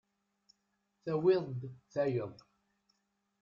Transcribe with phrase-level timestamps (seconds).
[1.03, 1.61] Tawiḍ-d
[1.93, 2.33] tayeḍ.